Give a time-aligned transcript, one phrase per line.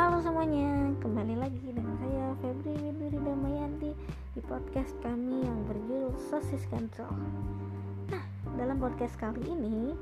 [0.00, 3.92] Halo semuanya, kembali lagi dengan saya Febri Widuri Damayanti
[4.32, 7.12] di podcast kami yang berjudul Sosis Kancol.
[8.08, 8.24] Nah,
[8.56, 9.92] dalam podcast kali ini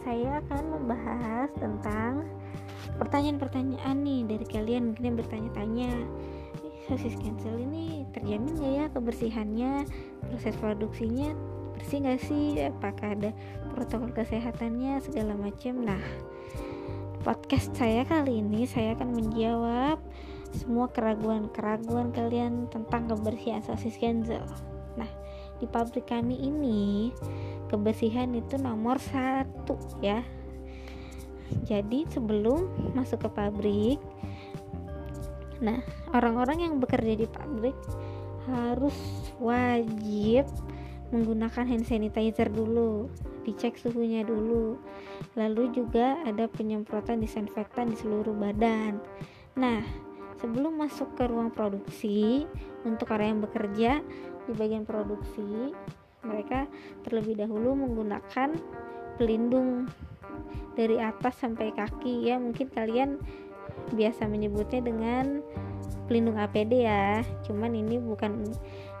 [0.00, 2.24] saya akan membahas tentang
[2.96, 5.90] pertanyaan-pertanyaan nih dari kalian mungkin yang bertanya-tanya.
[6.88, 9.92] Sosis cancel ini terjamin gak ya kebersihannya
[10.24, 11.36] proses produksinya
[11.76, 12.64] bersih gak sih?
[12.64, 13.36] Apakah ada
[13.76, 16.00] protokol kesehatannya segala macam nah
[17.22, 20.02] podcast saya kali ini saya akan menjawab
[20.50, 24.42] semua keraguan-keraguan kalian tentang kebersihan sosis Kenzel.
[24.98, 25.06] Nah,
[25.62, 27.14] di pabrik kami ini
[27.70, 30.26] kebersihan itu nomor satu ya.
[31.62, 33.98] Jadi sebelum masuk ke pabrik,
[35.62, 35.78] nah
[36.10, 37.76] orang-orang yang bekerja di pabrik
[38.50, 38.98] harus
[39.38, 40.50] wajib
[41.14, 43.06] menggunakan hand sanitizer dulu
[43.42, 44.78] dicek suhunya dulu.
[45.38, 49.02] Lalu juga ada penyemprotan disinfektan di seluruh badan.
[49.58, 49.82] Nah
[50.42, 52.48] sebelum masuk ke ruang produksi
[52.82, 53.92] untuk area yang bekerja
[54.50, 55.70] di bagian produksi
[56.22, 56.66] mereka
[57.06, 58.54] terlebih dahulu menggunakan
[59.18, 59.90] pelindung
[60.74, 62.30] dari atas sampai kaki.
[62.30, 63.20] Ya mungkin kalian
[63.92, 65.42] biasa menyebutnya dengan
[66.06, 67.22] pelindung APD ya.
[67.46, 68.50] Cuman ini bukan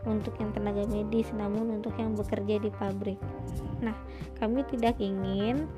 [0.06, 3.18] untuk yang tenaga medis namun untuk yang bekerja di pabrik.
[3.78, 3.94] Nah
[4.42, 5.70] kami tidak ingin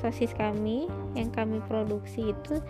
[0.00, 2.60] sosis kami yang kami produksi itu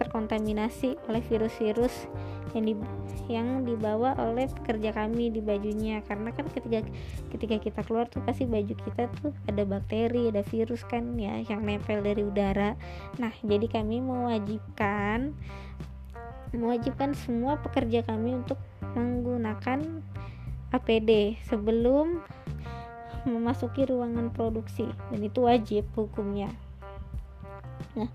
[0.00, 2.08] terkontaminasi oleh virus-virus
[2.56, 2.74] yang di,
[3.28, 6.00] yang dibawa oleh pekerja kami di bajunya.
[6.04, 6.80] Karena kan ketika
[7.32, 11.64] ketika kita keluar tuh pasti baju kita tuh ada bakteri ada virus kan ya yang
[11.64, 12.74] nempel dari udara.
[13.20, 15.36] Nah jadi kami mewajibkan
[16.54, 18.58] mewajibkan semua pekerja kami untuk
[18.96, 20.04] menggunakan
[20.72, 22.20] APD sebelum
[23.24, 26.48] memasuki ruangan produksi dan itu wajib hukumnya
[27.98, 28.10] Nah,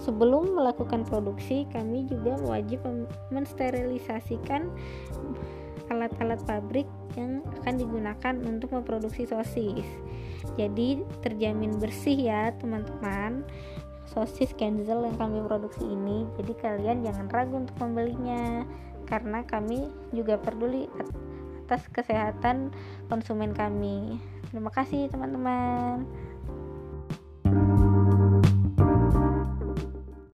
[0.00, 2.80] sebelum melakukan produksi, kami juga wajib
[3.28, 4.72] mensterilisasikan
[5.92, 9.84] alat-alat pabrik yang akan digunakan untuk memproduksi sosis.
[10.56, 13.44] Jadi terjamin bersih ya, teman-teman.
[14.12, 16.24] Sosis Kenzel yang kami produksi ini.
[16.40, 18.64] Jadi kalian jangan ragu untuk membelinya
[19.08, 20.88] karena kami juga peduli
[21.68, 22.72] atas kesehatan
[23.12, 24.16] konsumen kami.
[24.48, 26.08] Terima kasih, teman-teman.